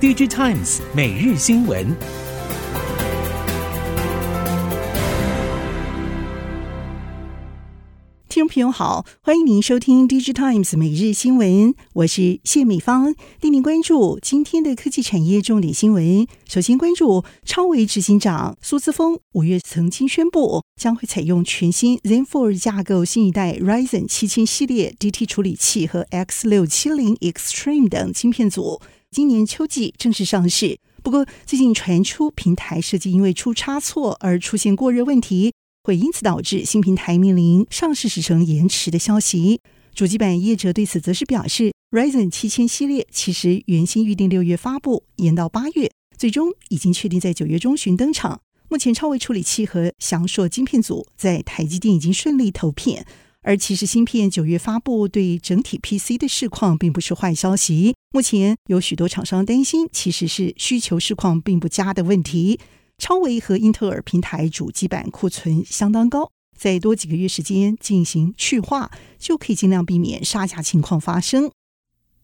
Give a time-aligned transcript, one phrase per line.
[0.00, 2.19] DG Times 每日新闻。
[8.40, 16.26] 听众朋友好，欢迎您收听 DigiTimes 每日新闻，我是谢美芳，带您关注今天的科技产业重点新闻。
[16.48, 28.80] 首先关注超微执行长苏姿丰五月曾经宣布，将会采用全新 Zen 4架构新一代 Ryzen 七千系列 DT 处理器和 X 六七零 Extreme 等芯片组，
[29.10, 30.78] 今年秋季正式上市。
[31.02, 35.52] 不过，最近传出平台设计因为出差错而出现过热问题。
[35.82, 39.60] 会因此导致新平台面临上市时程延迟的消息。
[39.94, 48.40] 主机板业者对此则是表示，Ryzen 七千系列其实原先预定六月发布，延到八月，最终已经确定在九月中旬登场。
[48.68, 53.04] 目前超微处理器和翔硕晶片组在台积电已经顺利投片，
[53.42, 57.94] 而其实芯片九月发布对整体 PC 的市况并不是坏消息。
[58.12, 62.60] 目前有许多厂商担心，其实是需求市况并不佳的问题。
[63.00, 71.50] 超微和英特尔平台主机板库存相当高，再多几个月时间进行去化，就可以尽量避免杀价情况发生。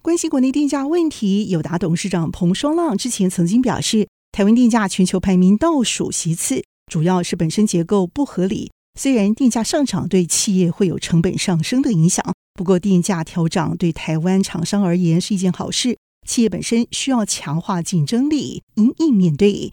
[0.00, 8.70] 关心国内电价问题，友达董事长彭双浪之前曾经表示，台湾电价全球排名倒数其次，主要是本身结构不合理。
[8.98, 12.24] 虽然电价上涨对企业会有成本上升的影响，
[12.54, 19.72] 不过电价调涨对台湾厂商而言是一件好事，企业本身需要强化竞争力，因应面对。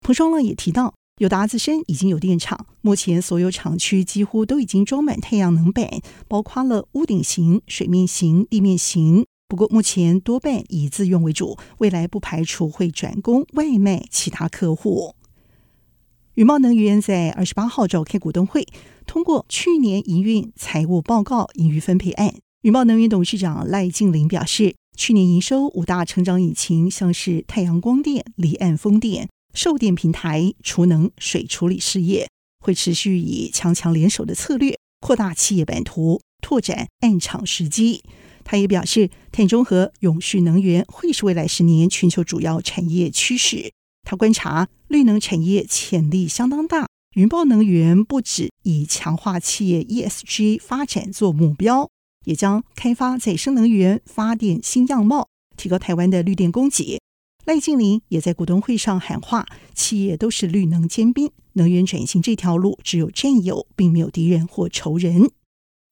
[0.00, 9.24] 彭双浪也提到，友达自身已经有电厂，目前所有厂区几乎都已经装满太阳能板，包括了屋顶型、水面型、地面型。
[9.48, 15.14] 不过目前多半以自用为主，未来不排除会转供外卖其他客户。
[16.34, 18.66] 云茂能源在二十八号召开股东会，
[19.06, 22.34] 通过去年营运财务报告盈余分配案。
[22.62, 29.28] 云茂能源董事长赖劲麟表示，去年营收五大成长引擎像是太阳光电、离岸风电。
[29.56, 32.28] 售电平台、储能、水处理事业
[32.62, 38.02] 会持续以强强联手的策略扩大企业版图，拓展案场时机。
[38.44, 43.72] 他也表示，碳中和、永续能源会是未来十年全球主要产业趋势。
[44.04, 51.88] 他观察绿能产业潜力相当大，云豹能源不止以强化企业 ESG 发展做目标，
[52.26, 57.00] 也将开发再生能源发电新样貌，提高台湾的绿电供给。
[57.46, 65.30] 赖静林也在股东会上喊话：“企业都是绿能尖兵，能源转型这条路只有战友，并没有敌人或仇人。”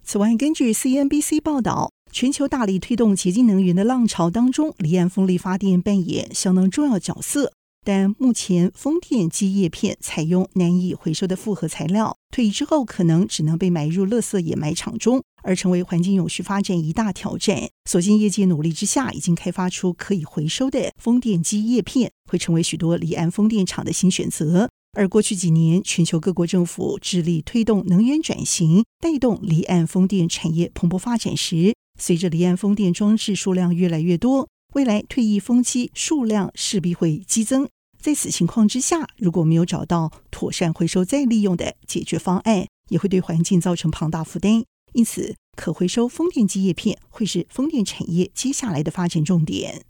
[0.03, 7.53] 此外，根据 CNBC 报道，全球大力推动洁净能源的浪潮当中，离岸风力发电扮演相当重要角色。
[7.85, 17.69] 但目前风电机叶片采用难以回收的复合材料，退役之后可能只能被埋入垃圾掩埋场中，而成为环境永续发展一大挑战。
[17.88, 24.69] 所幸业界努力之下，已经开发出可以回收的风电机叶片，会成为许多离岸风电场的新选择。
[24.97, 37.69] 而过去几年，全球各国政府致力推动能源转型，带动离岸风电产业蓬勃发展时，随着离岸风电装置数量越来越多，未来退役风机数量势必会激增。
[38.00, 44.62] 在此情况之下，如果没有找到妥善回收再利用的解决方案，也会对环境造成庞大负担。
[44.94, 49.82] 因此，可回收风电机叶片会是风电产业接下来的发展重点。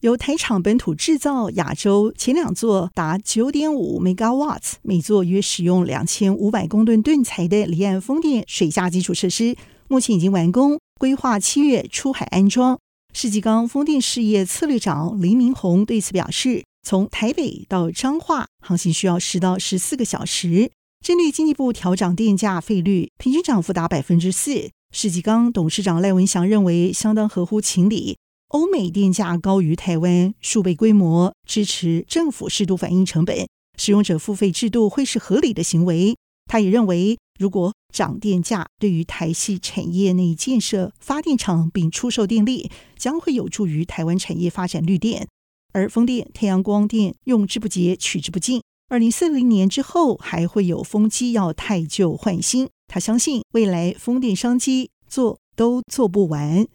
[0.00, 9.54] 由台厂本土制造，亚洲前两座达九点五 megawatts，每座约使用两千五百公吨吨材的离岸风电水下基础设施，
[9.88, 12.78] 目前已经完工，规划七月出海安装。
[13.12, 16.64] 世纪钢风电事业策略长林明宏对此表示。
[16.84, 20.72] 从台北到彰化，航行需要十到十四个小时。
[21.02, 24.70] 针对经济部调涨电价费率，平均涨幅达百分之四。
[24.92, 28.18] 世纪钢董事长赖文祥认为，相当合乎情理。
[28.50, 36.14] 欧美电价高于台湾数倍规模，支持政府适度反映成本，使用者付费制度会是合理的行为。
[36.46, 45.26] 他也认为，如果涨电价对于台系产业内建设发电厂并出售电力，将会有助于台湾产业发展绿电。
[45.72, 48.62] 而风电、太阳光电用之不竭，取之不尽。
[48.92, 52.68] 二零四零年之后，还会有风机要汰旧换新。
[52.86, 56.68] 他相信未来风电商机做都做不完。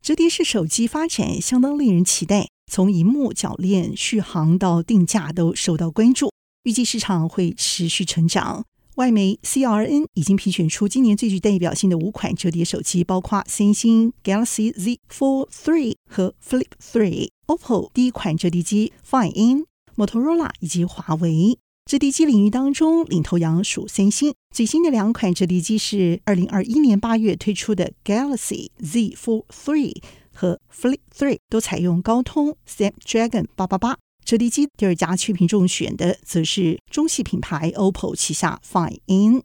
[0.00, 8.64] 折叠式手机发展相当令人期待，从荧幕、铰链、续航到定价都受到关注，预计市场会持续成长。
[8.94, 19.66] 外媒 CRN 已经评选出今年最具代表性的五款折叠手机，包括三星 Galaxy Z Fold 3和 Flip 3、OPPO 第一款折叠机 Find N、
[19.96, 21.58] Motorola 以及华为。
[21.86, 24.34] 折叠机领域当中，领头羊属三星。
[24.52, 29.94] 最新的两款折叠机是二零二一年八月推出的 Galaxy Z Fold 3，
[30.32, 33.98] 和 Flip Three 都采用高通 Snapdragon 八八八。
[34.24, 39.44] 折叠机第二家曲屏中选的则是中系品牌 OPPO 旗下 Find N。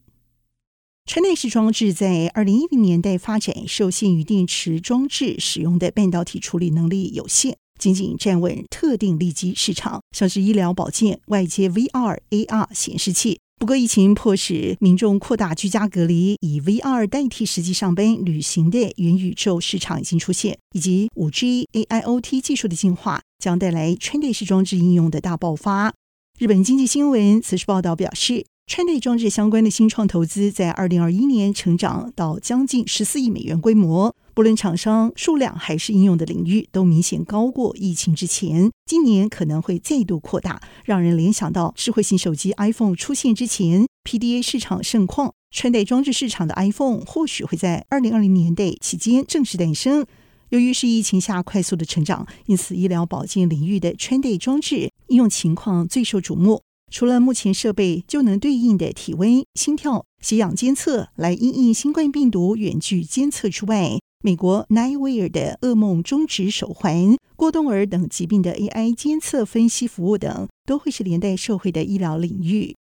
[1.05, 13.39] 穿戴式装置在二零一零年代发展，受限于电池装置使用的半导体处理能力有限，仅仅站稳特定利基市场，像是医疗保健、外接 VR、AR 显示器。
[13.57, 25.91] 不过，疫情迫使民众扩大居家隔离，以 VR 代替实际上班、旅行的元宇宙市场已经出现，以及五 G、AIoT 技术的进化，将带来穿戴式装置应用的大爆发。
[26.37, 28.45] 日本经济新闻此时报道表示。
[28.67, 38.71] 穿戴装置相关的新创投资在二零二一年成长到将近十四亿美元规模，不论厂商数量还是应用的领域，都明显高过疫情之前。
[38.85, 50.05] 今年可能会再度扩大，让人联想到智慧型手机 iPhone 出现之前，PDA 市场盛况，穿戴装置市场的 iPhone 或许会在二零二零年代期间正式诞生。
[50.49, 56.61] 由于是疫情下快速的成长，因此医疗保健领域的穿戴装置应用情况最受瞩目。
[56.91, 72.75] 除了目前设备就能对应的体温、心跳、血氧监测来因应新冠病毒远距监测之外，美国 NIVEAR 的噩梦终止手环、过动儿等疾病的 AI 监测分析服务等，都会是连带受惠的医疗领域。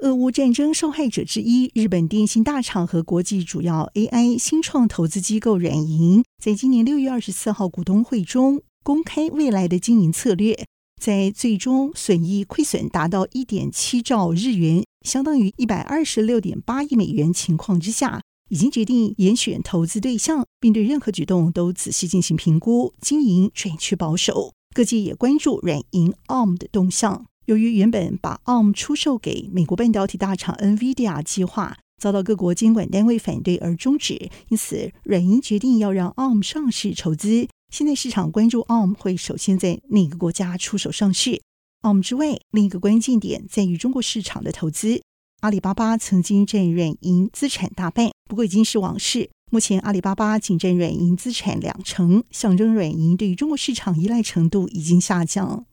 [0.00, 10.66] 俄乌战争受害者之一，日本电信大厂和国际主要 AI 新创投资机构软银，在今年六月二十四号股东会中公开未来的经营策略。
[11.00, 24.52] 在最终损益亏损达到一点七兆日元，相当于一百二十六点八亿美元情况之下，已经决定严选投资对象，并对任何举动都仔细进行评估，经营转趋保守。
[24.74, 27.26] 各界也关注软银 ARM 的动向。
[27.46, 37.48] 由于原本把 ARM 出售给美国半导体大厂 NVIDIA 计划遭到各国监管单位反对而终止，因此软银决定要让 ARM 上市筹资。
[37.72, 41.40] 现在市场关注 ARM 会首先在哪个国家出手上市
[41.82, 45.02] ？ARM 之外，另一个关键点在于中国市场的投资。
[45.40, 49.30] 阿里巴巴曾经占软银资产大半，不过已经是往事。
[49.52, 55.64] 目前阿里巴巴仅占软银资产两成，象征软银对于中国市场依赖程度已经下降。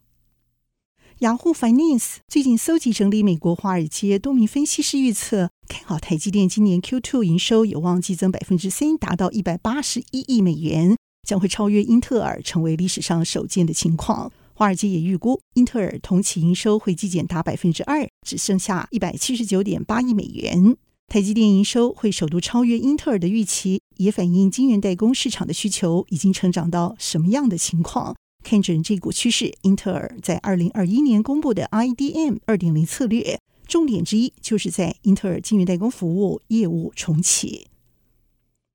[1.19, 10.95] 雅虎 Finance 最近搜集整理美国华尔街多名分析师预测，看好台积电今年 Q2 营收有望激增百分之三，达到一百八十一亿美元。
[11.27, 14.31] 将会超越英特尔，成为历史上首见的情况。
[14.57, 20.77] 华尔街也预估，英特尔同期营收会季减达百分之二，只剩下一百七十九点八亿美元。
[21.07, 28.15] 台积电营收会首度超越英特尔的预期，也反映晶圆代工市场的需求已经成长到什么样的情况。
[28.45, 33.37] 看准这股趋势，英特尔在二零二一年公布的 IDM 二点零策略，
[33.67, 37.67] 重点之一就是在英特尔晶圆代工服务业务重启。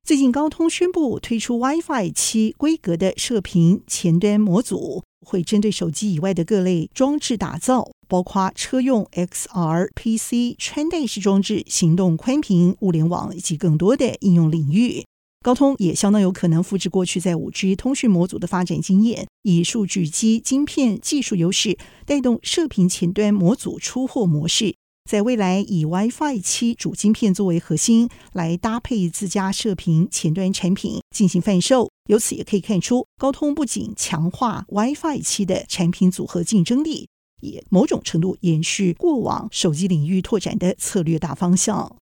[0.05, 15.05] 最近，高通宣布推出 WiFi 七规格的射频前端模组，会针对手机以外的各类装置打造，包括车用 XR、PC、穿戴式装置、行动宽频、物联网以及更多的应用领域。
[15.43, 24.75] 高通也相当有可能复制过去在五 G 通讯模组的发展经验，以数据机晶片技术优势，带动射频前端模组出货模式。
[25.11, 31.91] 在未来，以 WiFi 七主晶片作为核心，来搭配自家射频前端产品进行贩售。
[32.09, 37.09] 由此也可以看出，高通不仅强化 WiFi 七的产品组合竞争力，
[37.43, 41.97] 也某种程度延续过往手机领域拓展的策略大方向。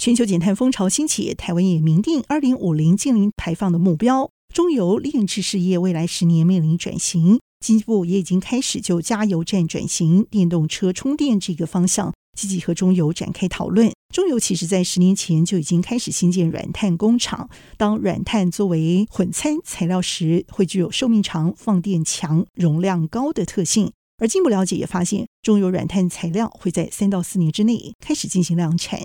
[0.00, 4.30] 全球减碳风潮兴起，台湾也明定二零五零净零排放的目标。
[4.54, 12.14] 中油炼制事业未来十年面临转型，经济部也已经开始就加油站转型、电动车充电这个方向。
[12.36, 13.92] 积极和中油展开讨论。
[14.12, 17.48] 中油其实在十年前就已经开始新建软碳工厂。
[17.76, 23.92] 当软碳作为混餐材料时，会具有寿命长、放电强、容量高的特性。
[24.18, 29.00] 而进一步了解也发现，中油软碳材料会在三到四年之内开始进行量产。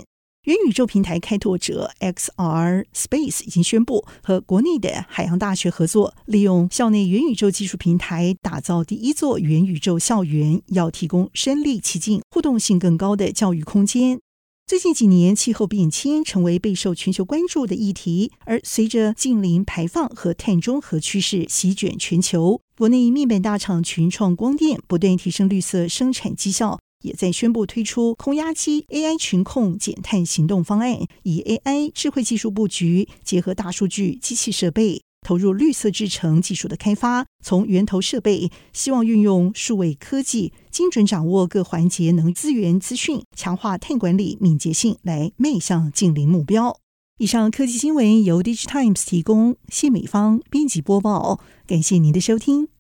[0.48, 14.22] 元宇宙平台开拓者 XR Space 已经宣布和国内的海洋大学合作，利用校内元宇宙技术平台打造第一座元宇宙校园，要提供身临其境、互动性更高的教育空间。
[14.66, 26.80] 最近几年，气候变迁成为备受全球关注的议题，而随着近零排放和碳中和趋势席卷全球，国内面板大厂群创光电不断提升绿色生产绩效。
[27.08, 37.26] 也在宣布推出空压机 AI 群控减碳行动方案，以 AI 智慧技术布局，结合大数据、机器设备，投入绿色制程技术的开发。
[37.42, 46.78] 从源头设备，希望运用数位科技，精准掌握各环节能资源资讯，强化碳管理敏捷性，来迈向净零目标。
[47.20, 52.68] 以上科技新闻由 DigiTimes 提供，谢美芳编辑播报，感谢您的收听。